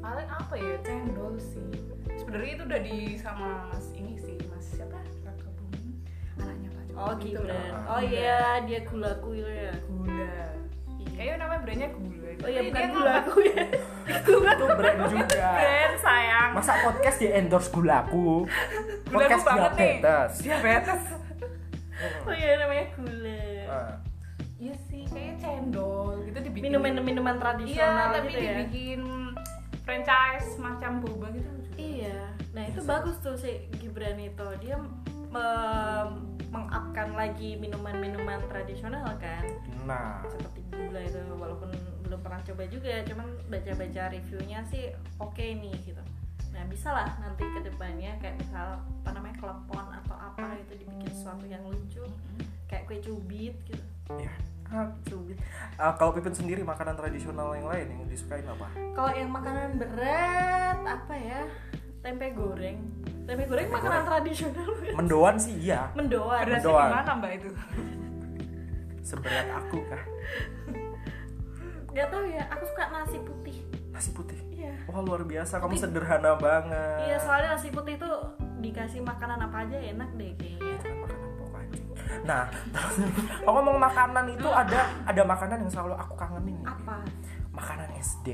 [0.00, 1.93] Paling apa ya cendol sih.
[2.34, 4.98] Sebenarnya itu udah di sama mas ini sih mas siapa?
[5.22, 6.02] Raka Bumi.
[6.34, 7.62] Anaknya Pak Jokowi oh itu gitu loh.
[7.86, 10.34] oh iya dia gula kuil ya Gula.
[11.14, 12.30] Kayaknya namanya brandnya gula.
[12.34, 13.54] oh iya bukan gula kuil
[14.18, 15.46] itu brand juga.
[15.46, 16.50] Brand sayang.
[16.58, 18.50] Mas Masa podcast di endorse gulaku?
[19.14, 19.94] Podcast banget nih.
[20.02, 20.32] diabetes.
[20.42, 21.02] diabetes
[22.26, 23.94] oh iya namanya gula Ah,
[24.58, 29.00] iya sih kayak cendol gitu dibikin minuman minuman iya tradisional tapi gitu ya dibikin
[29.86, 32.23] franchise macam boba gitu iya
[32.54, 34.46] nah itu bagus tuh si Gibran itu.
[34.62, 34.78] Dia
[36.54, 39.42] mengupkan lagi minuman-minuman tradisional kan.
[39.82, 41.70] Nah, seperti gula itu walaupun
[42.06, 46.02] belum pernah coba juga cuman baca-baca reviewnya sih oke nih gitu.
[46.54, 51.10] Nah bisa lah nanti ke depannya kayak misal apa namanya klepon atau apa itu dibikin
[51.10, 52.06] sesuatu yang lucu.
[52.70, 53.84] Kayak kue cubit gitu.
[54.14, 54.30] Ya.
[55.06, 55.38] Cubit.
[55.78, 58.66] Ah, kalau Pipin sendiri makanan tradisional yang lain yang disukain apa?
[58.94, 61.40] kalau yang makanan berat apa ya
[62.04, 62.78] tempe goreng
[63.24, 64.06] tempe goreng Tempe makanan goreng.
[64.06, 65.88] tradisional Mendoan sih iya.
[65.92, 66.84] mendoan berasnya Mendoan.
[66.84, 67.48] di mana mbak itu
[69.04, 70.02] Seberat aku kah?
[71.90, 73.56] nggak tahu ya aku suka nasi putih
[73.88, 74.38] Nasi putih.
[74.50, 75.82] iya Wah luar biasa, kamu Putih.
[75.86, 76.98] sederhana banget.
[77.06, 78.10] iya soalnya nasi putih itu
[78.60, 81.86] dikasih makanan apa aja enak deh kayaknya Itu kan makanan pokok anjing.
[82.22, 82.94] Nah, terus
[83.38, 86.58] kalau ngomong makanan itu ada ada makanan yang selalu aku kangenin.
[86.64, 86.96] apa
[87.50, 88.26] Makanan SD.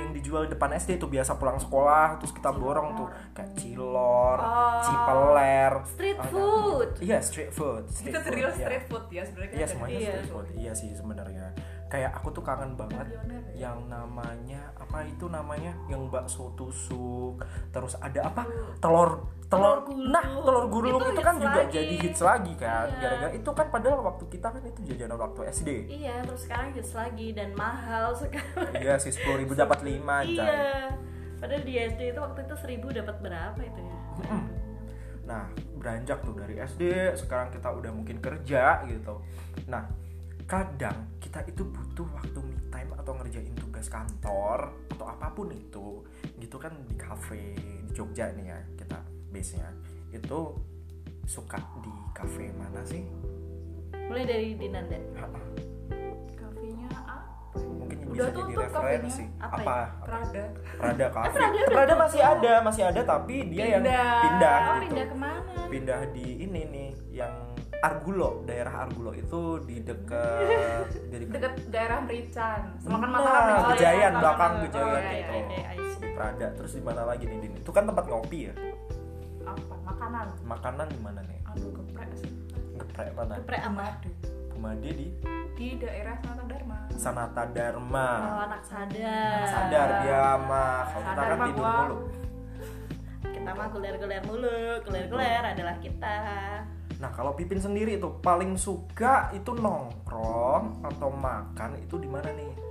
[0.00, 4.38] Yang dijual di depan SD itu biasa pulang sekolah terus kita borong tuh kayak cilor,
[4.38, 4.80] Oh.
[4.80, 6.88] cipeler, Street ada- food.
[6.98, 7.84] Iya, street food.
[7.88, 8.58] Street food, real iya.
[8.58, 10.10] street food ya sebenarnya Iya semuanya Iya.
[10.10, 10.46] street food.
[10.52, 11.46] Iya sih sebenarnya.
[11.88, 13.20] Kayak aku tuh kangen banget ya?
[13.66, 17.44] yang namanya apa itu namanya yang bakso tusuk.
[17.68, 18.48] Terus ada apa?
[18.80, 20.08] Telur telur, Telur gulung.
[20.08, 21.72] nah telur gulung Itu itu, kan juga lagi.
[21.72, 23.00] jadi hits lagi kan Iya.
[23.00, 26.92] gara-gara itu kan padahal waktu kita kan itu jajanan waktu SD iya terus sekarang hits
[26.92, 30.92] lagi dan mahal sekarang iya sih sepuluh ribu dapat lima iya
[31.40, 33.96] padahal di SD itu waktu itu seribu dapat berapa itu ya
[35.24, 36.82] Nah, beranjak tuh dari SD,
[37.14, 39.20] sekarang kita udah mungkin kerja gitu.
[39.66, 39.84] Nah,
[40.48, 46.02] kadang kita itu butuh waktu me time atau ngerjain tugas kantor atau apa pun itu.
[46.40, 49.68] Gitu kan di cafe di Jogja nih ya, kita base-nya.
[50.08, 50.56] Itu
[51.28, 53.04] suka di cafe mana sih?
[54.08, 54.96] mulai dari Dinanda
[56.40, 57.20] kafenya apa
[57.58, 59.24] Mungkin yang Udah bisa jadi tutup referensi.
[59.36, 59.78] Apa Apa?
[60.00, 60.44] Prada
[60.80, 61.06] Prada.
[61.12, 62.02] Prada udah Prada tutup.
[62.08, 64.20] masih ada, masih ada tapi dia yang Pindah.
[64.24, 64.84] pindah oh gitu.
[64.88, 67.34] pindah ke mana pindah di ini nih yang
[67.78, 72.74] Argulo daerah Argulo itu di dekat dari deket daerah Merican.
[72.82, 73.58] Semakan Nah, mataram ya.
[73.70, 74.52] Gejayan, Oh, belakang.
[74.66, 75.30] Gejayan oh, iya, gitu.
[75.30, 76.00] iya, iya, I see.
[76.02, 76.46] di Prada.
[76.58, 77.52] Terus di mana lagi nih Din?
[77.54, 78.54] Itu kan tempat ngopi ya?
[79.46, 79.74] Apa?
[79.86, 80.26] Makanan?
[80.42, 81.38] Makanan di mana nih?
[81.46, 82.30] Aduh geprek sih.
[82.76, 83.34] Geprek mana?
[83.38, 83.94] Geprek amat
[84.50, 85.06] Bumade di?
[85.54, 86.78] Di daerah Sanata Dharma.
[86.98, 88.08] Sanata Dharma.
[88.26, 89.46] Oh anak sadar.
[89.46, 90.78] Sadar dia mah.
[90.84, 91.96] Kalau kita kan tidur mulu.
[93.22, 94.58] Kita mah guler-guler mulu.
[94.82, 96.16] Guler-guler adalah kita
[96.98, 102.68] nah kalau Pipin sendiri itu paling suka itu nongkrong atau makan itu di mana nih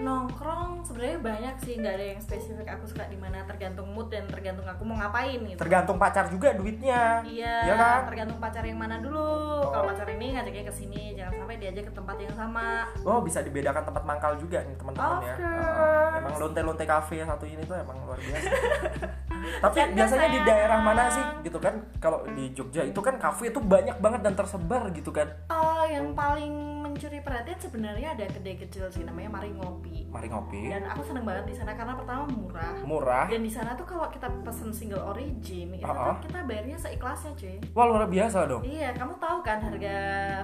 [0.00, 4.24] nongkrong sebenarnya banyak sih nggak ada yang spesifik aku suka di mana tergantung mood dan
[4.30, 8.80] tergantung aku mau ngapain gitu tergantung pacar juga duitnya Iya, ya kan tergantung pacar yang
[8.80, 9.68] mana dulu.
[9.70, 12.88] Kalau pacar ini ngajaknya ke sini, jangan sampai diajak ke tempat yang sama.
[13.04, 15.36] Oh bisa dibedakan tempat mangkal juga nih teman-teman ya.
[15.36, 18.50] Uh, emang lonte-lonte cafe yang satu ini tuh emang luar biasa.
[19.60, 20.46] Tapi biasanya di sayang.
[20.46, 21.74] daerah mana sih gitu kan?
[21.96, 25.28] Kalau di Jogja itu kan cafe itu banyak banget dan tersebar gitu kan.
[25.46, 30.10] Oh, yang paling mencuri perhatian sebenarnya ada kedai kecil sih namanya Mari Ngopi.
[30.10, 30.66] Mari ngopi.
[30.68, 32.74] Dan aku seneng banget di sana karena pertama murah.
[32.82, 33.26] Murah.
[33.26, 36.18] Dan di sana tuh kalau kita pesen single origin itu Uh-uh.
[36.18, 37.56] tuh kita bayarnya seikhlasnya cuy.
[37.70, 38.62] Wah luar biasa dong.
[38.62, 39.94] Iya, kamu tahu kan harga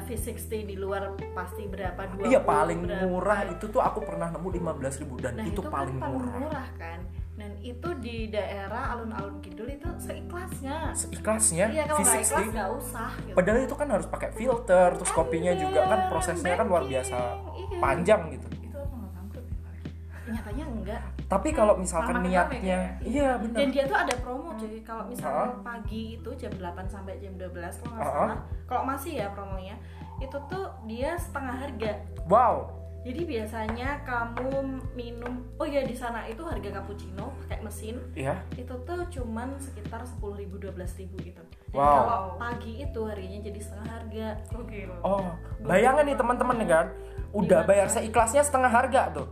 [0.06, 1.02] V60 di luar
[1.34, 1.98] pasti berapa?
[1.98, 3.04] 20 Iya paling berapa.
[3.04, 6.38] murah itu tuh aku pernah nemu 15.000 dan Nah itu, kan paling paling murah.
[6.40, 6.98] murah kan.
[7.46, 10.90] Dan itu di daerah alun-alun kidul itu seikhlasnya.
[10.90, 12.54] Seikhlasnya Iya kalau nggak ikhlas V60.
[12.58, 13.10] nggak usah.
[13.22, 13.36] Gitu.
[13.38, 17.18] Padahal itu kan harus pakai filter, terus kopinya juga kan prosesnya kan luar biasa
[17.54, 17.78] iya.
[17.78, 18.46] panjang gitu.
[18.58, 20.32] itu apa nggak bangkrut ya?
[20.34, 21.02] Nyatanya enggak.
[21.26, 23.58] Tapi kalau misalkan Sama niatnya, ya, iya benar.
[23.62, 24.78] Dan dia tuh ada promo cuy.
[24.82, 25.62] Kalau misalnya Ah.
[25.62, 28.38] pagi itu jam 8 sampai jam 12 kalau nggak salah.
[28.66, 29.78] Kalau masih ya promonya,
[30.18, 31.92] itu tuh dia setengah harga.
[32.26, 32.74] Wow,
[33.06, 38.42] Jadi biasanya kamu minum, oh ya di sana itu harga cappuccino pakai mesin iya.
[38.58, 41.42] itu tuh cuman sekitar 10.000 12.000 gitu.
[41.70, 41.94] Dan Wow.
[42.02, 44.26] kalau pagi itu harganya jadi setengah harga.
[44.50, 44.90] Gokil.
[45.06, 45.22] Oh,
[45.62, 46.86] bayangan nih teman-teman nih kan,
[47.30, 49.28] udah bayar seikhlasnya setengah harga tuh.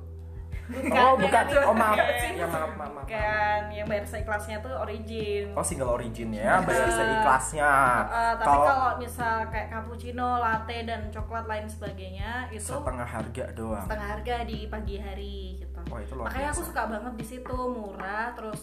[0.73, 1.45] Oh, bukan.
[1.65, 1.97] Oh, maaf.
[1.97, 2.33] Bukan.
[2.35, 3.07] Ya maaf, maaf, maaf.
[3.07, 5.53] Kan yang bayar seikhlasnya tuh origin.
[5.53, 7.71] Oh, single origin ya, bayar seikhlasnya.
[8.09, 13.85] Uh, tapi Kalau misal kayak cappuccino, latte dan coklat lain sebagainya itu setengah harga doang.
[13.85, 15.81] setengah harga di pagi hari gitu.
[15.93, 16.71] Wah, itu luar Makanya aku biasa.
[16.73, 18.61] suka banget di situ murah terus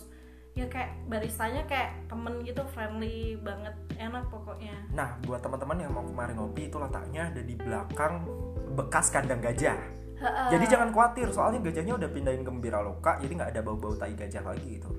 [0.51, 6.03] ya kayak baristanya kayak temen gitu friendly banget enak pokoknya Nah, buat teman-teman yang mau
[6.03, 8.25] kemarin ngopi itu letaknya ada di belakang
[8.73, 9.79] bekas kandang gajah.
[10.21, 14.45] Jadi jangan khawatir soalnya gajahnya udah pindahin ke Loka jadi nggak ada bau-bau tai gajah
[14.45, 14.91] lagi gitu.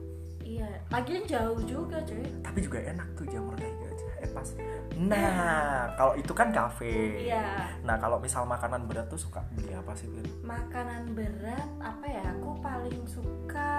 [0.42, 2.26] Iya lagian jauh juga cuy.
[2.42, 4.48] Tapi juga enak tuh jamur tai gajah eh pas.
[4.98, 7.30] Nah kalau itu kan kafe.
[7.30, 7.70] Iya.
[7.86, 10.26] Nah kalau misal makanan berat tuh suka beli apa sih Bin?
[10.42, 12.22] makanan berat apa ya?
[12.36, 13.74] Aku paling suka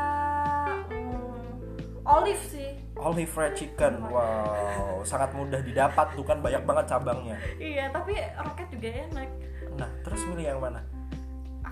[0.88, 1.60] hmm,
[2.08, 2.79] olive sih.
[2.95, 5.03] Olive fried chicken wow.
[5.03, 7.36] Sangat mudah didapat tuh kan banyak banget cabangnya.
[7.60, 9.29] Iya tapi roket juga enak.
[9.75, 10.92] Nah terus milih yang mana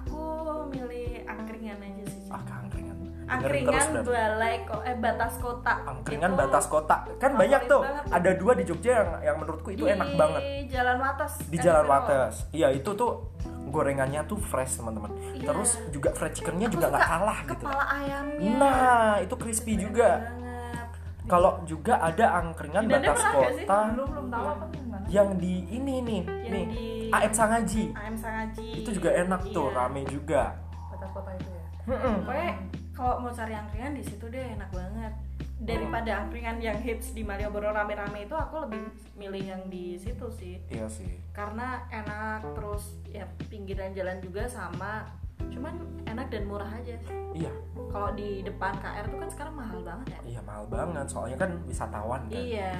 [0.02, 0.22] aku
[0.68, 2.98] milih angkringan aja sih ah angkringan.
[3.32, 4.12] Terus berarti.
[4.12, 5.74] balai kok eh batas kota.
[5.88, 6.96] Angkringan Itu batas kota.
[7.16, 7.80] Kan banyak tuh.
[7.80, 8.04] banget.
[8.12, 10.42] ada dua di Jogja yang yang menurutku itu di enak banget.
[10.68, 11.34] Jalan Wates.
[11.48, 11.86] Di kan Jalan.
[11.88, 12.36] Wates.
[12.52, 13.12] Iya itu tuh
[13.72, 15.16] gorengannya tuh fresh teman-teman.
[15.32, 15.48] Iya.
[15.48, 17.64] terus juga fried chickennya Aku juga nggak kalah gitu.
[17.64, 18.52] kepala ayamnya.
[18.60, 20.10] Nah itu crispy juga.
[21.24, 23.32] kalau juga ada angkringan Di Danda batas sih?
[23.32, 24.66] kota belum belum tahu apa
[25.08, 26.66] yang di ini nih Yang nih.
[26.68, 27.84] di AM Sangaji.
[27.92, 28.70] AM Sangaji.
[28.82, 29.76] Itu juga enak tuh Iya.
[29.76, 30.44] rame juga.
[30.90, 31.64] Batas kota itu ya.
[32.22, 32.50] Pokoknya
[32.92, 35.14] kalau mau cari angkringan di situ deh enak banget.
[35.62, 38.82] Daripada angkringan yang hits di Malioboro rame-rame itu aku lebih
[39.14, 40.58] milih yang di situ sih.
[40.68, 41.22] Iya sih.
[41.32, 45.06] Karena enak terus ya pinggiran jalan juga sama.
[45.42, 45.74] Cuman
[46.06, 46.98] enak dan murah aja
[47.34, 47.50] iya.
[47.90, 50.20] Kalau di depan KR tuh kan sekarang mahal banget ya.
[50.38, 51.06] Iya mahal banget.
[51.10, 52.38] Soalnya kan wisatawan kan.
[52.42, 52.74] Iya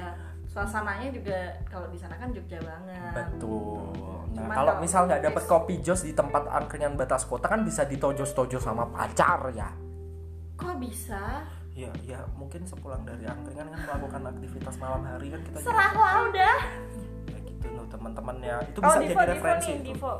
[0.52, 3.88] suasananya juga kalau di sana kan Jogja banget Betul.
[4.32, 7.64] Nah, Cuman kalau misal nggak dapat turis- kopi jos di tempat angkringan batas kota kan
[7.64, 9.72] bisa ditojos-tojos sama pacar ya.
[10.54, 15.56] kok bisa Ya, ya mungkin sepulang dari angkringan kan melakukan aktivitas malam hari kan kita
[15.56, 16.56] juga- serahlah udah
[17.24, 18.56] ya gitu loh teman-teman ya.
[18.62, 19.86] Itu oh bisa Divo jadi Divo referensi nih itu.
[19.90, 20.12] Divo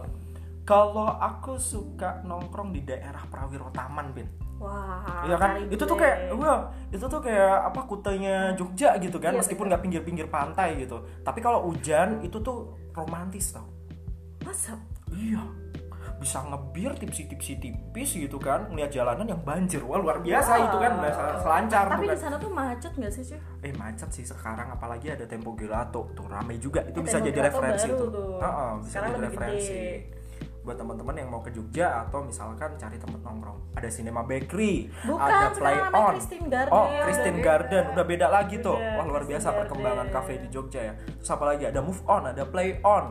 [0.62, 4.24] Kalau aku suka nongkrong di daerah Prawiro Taman, Bin.
[4.62, 5.50] Wah Iya kan?
[5.66, 9.82] Itu tuh kayak wah, itu tuh kayak apa kutenya Jogja gitu kan, Iya, meskipun nggak
[9.82, 11.02] pinggir-pinggir pantai gitu.
[11.20, 13.66] Tapi kalau hujan itu tuh romantis tau.
[14.40, 14.74] masa
[15.08, 15.42] Iya.
[16.18, 19.82] Bisa ngebir tipsi-tipsi tipis gitu kan, ngeliat jalanan yang banjir.
[19.82, 20.64] Wah, luar biasa Wah.
[20.64, 22.18] itu kan, udah selancar tapi di kan.
[22.20, 26.26] sana tuh macet nggak sih cuy Eh macet sih sekarang apalagi ada Tempo Gelato tuh
[26.26, 26.82] rame juga.
[26.84, 28.08] Itu Eh, bisa jadi referensi baru tuh.
[28.08, 28.34] tuh.
[28.38, 29.74] Heeh, bisa Sekarang jadi referensi.
[29.74, 30.21] gede.
[30.62, 33.74] Buat teman-teman yang mau ke Jogja atau misalkan cari tempat nongkrong.
[33.74, 36.14] Ada Cinema Bakery, Bukan, ada Play On.
[36.14, 36.70] Christine Garden.
[36.70, 37.44] Oh, Udah Christine beda.
[37.44, 38.78] Garden udah beda lagi tuh.
[38.78, 40.14] Udah, Wah, luar biasa Christine perkembangan Garden.
[40.14, 40.94] kafe di Jogja ya.
[41.18, 41.64] Terus apa lagi?
[41.66, 43.06] Ada Move On, ada Play On.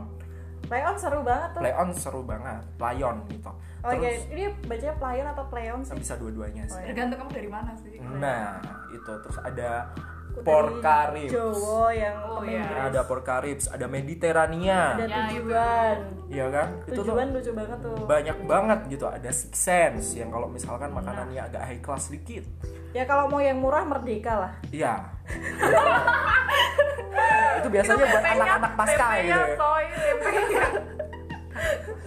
[0.62, 2.64] Playon seru banget tuh Play On seru banget.
[2.80, 3.52] Playon gitu.
[3.82, 6.78] oh iya Terus ini bacanya playon atau playon sih bisa dua-duanya sih.
[6.78, 6.88] Oh, iya.
[6.88, 9.92] tergantung kamu dari mana sih Nah, itu terus ada
[10.32, 11.34] Aku Porca dari Ribs.
[11.34, 12.64] Jowo yang Oh, iya.
[12.64, 12.86] Grace.
[12.88, 14.96] Ada Porca Ribs, ada Mediterania.
[14.96, 16.68] ada Ya, tujuan Iya kan?
[16.82, 19.06] Itu tuh tujuan lucu banget tuh banyak banget gitu.
[19.06, 22.48] Ada Six Sense yang kalau misalkan makanannya agak high class dikit.
[22.92, 25.00] ya kalau mau yang murah merdeka lah Iya.
[27.58, 29.48] itu biasanya buat anak-anak pasca gitu ya.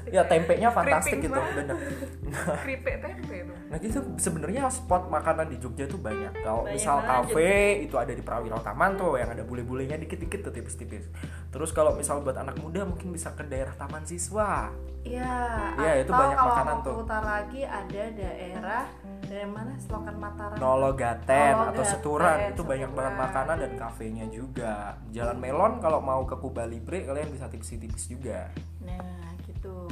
[0.08, 1.32] Ya tempenya fantastik gitu.
[1.32, 1.64] banget.
[1.64, 1.76] Bener.
[2.64, 6.30] keripik tempe tuh Nah gitu sebenarnya spot makanan di Jogja tuh banyak.
[6.40, 10.52] Kalau Banyak misal kafe itu ada di Prawiro Taman tuh yang ada bule-bulenya dikit-dikit tuh
[10.52, 11.10] tipis-tipis.
[11.50, 14.70] Terus kalau misal buat anak muda mungkin bisa ke daerah Taman Siswa.
[15.04, 15.36] Iya,
[15.76, 16.94] Iya, itu atau banyak kalau makanan tuh.
[17.04, 18.84] utara lagi ada daerah
[19.20, 20.56] dari mana Selokan Mataram.
[20.56, 22.96] Nologaten atau Seturan itu banyak Seturan.
[22.96, 24.96] banget makanan dan kafenya juga.
[25.12, 28.48] Jalan Melon kalau mau ke Kuba Libre kalian bisa tipis-tipis juga.
[28.80, 29.33] Nah,
[29.64, 29.88] gitu.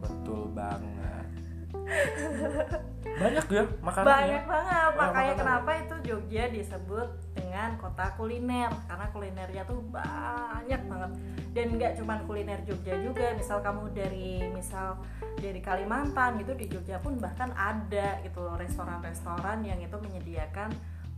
[0.00, 1.26] Betul banget.
[3.22, 4.08] banyak ya makanannya.
[4.08, 5.40] Banyak banget, makanya makanan.
[5.40, 11.10] kenapa itu Jogja disebut dengan kota kuliner karena kulinernya tuh banyak banget.
[11.52, 14.96] Dan nggak cuman kuliner Jogja juga, misal kamu dari misal
[15.36, 20.72] dari Kalimantan gitu di Jogja pun bahkan ada gitu loh restoran-restoran yang itu menyediakan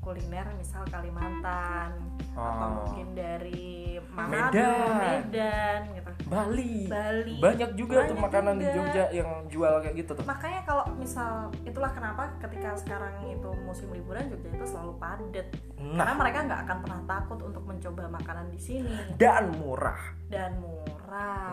[0.05, 1.97] kuliner misal Kalimantan
[2.35, 2.71] atau Oh.
[2.85, 4.99] mungkin dari Manado, Medan.
[5.01, 6.11] Medan gitu.
[6.25, 6.87] Bali.
[6.87, 7.37] Bali.
[7.39, 8.75] Banyak juga tuh Banyak makanan di juga.
[8.77, 10.25] Jogja yang jual kayak gitu tuh.
[10.25, 15.47] Makanya kalau misal itulah kenapa ketika sekarang itu musim liburan Jogja itu selalu padat.
[15.75, 20.01] Karena Nah, mereka nggak akan pernah takut untuk mencoba makanan di sini dan murah.
[20.27, 20.94] dan murah.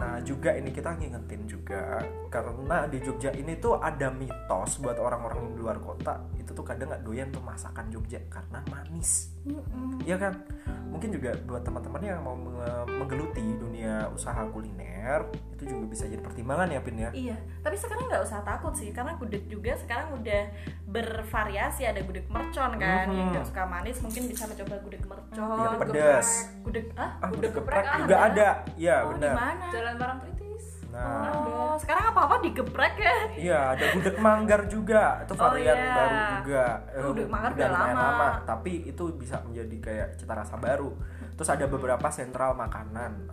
[0.01, 2.01] Nah, juga ini kita ngingetin juga
[2.33, 6.89] karena di Jogja ini tuh ada mitos buat orang-orang di luar kota itu tuh kadang
[6.89, 9.37] nggak doyan tuh masakan Jogja karena manis.
[9.41, 10.01] Mm-mm.
[10.03, 10.33] Iya kan?
[10.91, 12.35] Mungkin juga buat teman-teman yang mau
[12.85, 15.23] menggeluti dunia usaha kuliner
[15.55, 17.09] itu juga bisa jadi pertimbangan ya, Pin ya.
[17.09, 20.41] Iya, tapi sekarang nggak usah takut sih karena gudeg juga sekarang udah
[20.85, 23.15] bervariasi ada gudeg mercon kan Mhm.
[23.15, 25.57] yang nggak suka manis mungkin bisa mencoba gudeg mercon.
[25.57, 26.27] Yang pedas.
[26.61, 27.09] Gudeg ah?
[27.17, 28.27] Ah, udah geprek geprek juga ada.
[28.27, 28.49] ada.
[28.75, 29.33] Iya, oh, di benar.
[29.33, 29.65] mana?
[29.71, 30.19] jalan barang
[30.91, 33.15] Nah, Oh, sekarang apa-apa digeprek ya?
[33.33, 35.23] Iya, ada gudeg manggar juga.
[35.23, 35.93] Itu Oh, varian iya.
[35.93, 36.63] baru juga.
[36.85, 38.29] Eh, Gudeg manggar udah lumayan lama.
[38.43, 40.91] tapi itu bisa menjadi kayak cita rasa baru.
[41.33, 43.31] Terus ada beberapa sentral makanan.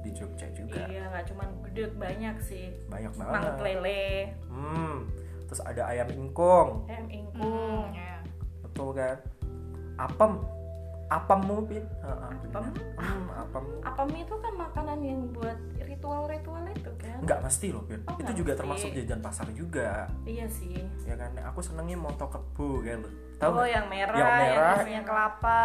[0.00, 4.96] di Jogja juga iya nggak cuma gudeg banyak sih banyak banget lele hmm
[5.44, 8.16] terus ada ayam ingkung ayam ingkung Hmm, ya.
[8.64, 9.20] betul kan
[10.00, 10.40] apem
[11.06, 12.64] apem mungkin Apem?
[12.96, 15.58] hmm, apem apa mie itu kan makanan yang buat
[16.00, 17.18] ritual-ritual itu kan?
[17.20, 17.84] Nggak mesti loh.
[17.84, 18.60] Oh, itu juga mesti.
[18.64, 20.08] termasuk jajan pasar juga.
[20.24, 20.80] Iya sih.
[21.04, 21.36] Ya kan?
[21.52, 24.76] Aku senengnya moto kebu kayak lo tahu oh yang merah Yang merah.
[24.80, 25.62] isinya kelapa.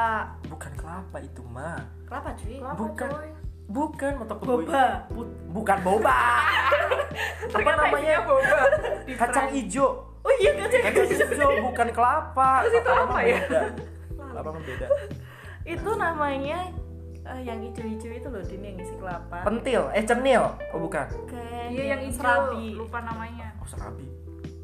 [0.51, 2.59] Bukan kelapa itu mah kelapa cuy.
[2.59, 3.09] Kelapa, Bukan.
[3.09, 3.29] coy.
[3.65, 4.83] bukan moto kebu boba.
[5.09, 6.19] Bu- bukan boba.
[7.55, 8.15] Apa namanya?
[8.27, 8.59] boba.
[9.23, 9.87] Kacang ijo
[10.25, 12.51] oh iya kacang kacang ijo bukan kelapa.
[12.67, 13.39] Terus itu apa ya?
[14.35, 14.87] kelapa beda.
[15.63, 16.59] Itu namanya
[17.25, 19.41] eh, yang hijau-hijau itu loh din yang isi kelapa.
[19.41, 19.89] Pentil?
[19.91, 20.43] Eh cenil?
[20.69, 21.07] Oh bukan.
[21.25, 22.17] Kayak iya yang hijau.
[22.17, 22.65] serabi.
[22.75, 23.47] Lupa namanya.
[23.57, 24.05] Oh serabi.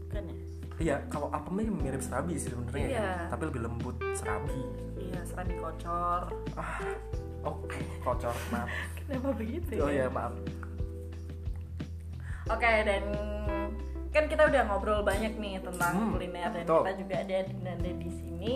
[0.08, 0.36] Kan ya?
[0.80, 2.90] Iya kalau apem ini mirip serabi sih sebenarnya ya.
[2.92, 3.12] Iya.
[3.30, 4.62] tapi lebih lembut serabi.
[4.96, 6.22] Iya serabi kocor.
[6.54, 6.78] Ah
[7.42, 7.56] oh
[8.00, 8.70] kocor maaf.
[8.98, 10.08] Kenapa begitu oh ya ya?
[10.08, 10.34] maaf.
[12.50, 13.04] Oke dan
[14.12, 16.84] kan kita udah ngobrol banyak nih tentang Hmm, kuliner dan betul.
[16.84, 18.56] kita juga ada Dinanda di sini.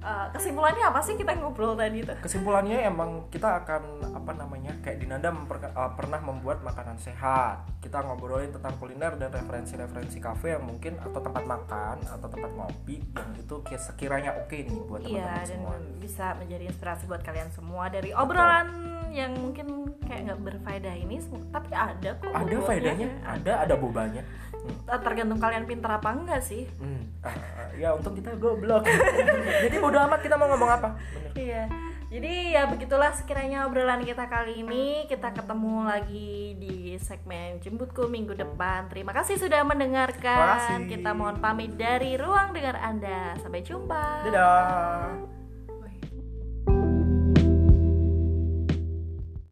[0.00, 2.16] Eh, kesimpulannya apa sih kita ngobrol tadi tuh?
[2.24, 8.00] kesimpulannya emang kita akan apa namanya kayak Dinanda memper- uh, pernah membuat makanan sehat kita
[8.00, 13.30] ngobrolin tentang kuliner dan referensi-referensi kafe yang mungkin atau tempat makan atau tempat ngopi yang
[13.36, 17.50] itu ki- sekiranya oke nih buat Iya teman-teman dan semua bisa menjadi inspirasi buat kalian
[17.52, 18.68] semua dari obrolan
[19.12, 21.18] yang mungkin kayak nggak berfaedah ini,
[21.50, 22.30] tapi ada kok.
[22.30, 24.22] ada faedahnya ada ada bobanya
[24.62, 25.00] hmm.
[25.02, 26.68] Tergantung kalian pinter apa enggak sih.
[26.78, 27.08] Hmm.
[27.20, 28.88] Ah, ah, ya untung kita goblok
[29.68, 31.32] jadi bodo amat kita mau ngomong apa Bener.
[31.36, 31.64] Iya.
[32.10, 35.06] Jadi ya begitulah sekiranya obrolan kita kali ini.
[35.06, 38.90] Kita ketemu lagi di segmen Jemputku minggu depan.
[38.90, 40.58] Terima kasih sudah mendengarkan.
[40.58, 40.90] Kasih.
[40.90, 43.38] Kita mohon pamit dari ruang dengar Anda.
[43.38, 44.26] Sampai jumpa.
[44.26, 45.39] dadah